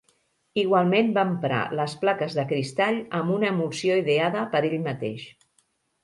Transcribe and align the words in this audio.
Igualment 0.59 1.09
va 1.17 1.25
emprar 1.31 1.59
les 1.79 1.93
plaques 2.05 2.37
de 2.37 2.45
cristall 2.51 2.97
amb 3.19 3.33
una 3.35 3.51
emulsió 3.55 3.99
ideada 4.05 4.47
per 4.55 4.63
ell 4.71 4.75
mateix. 4.87 5.27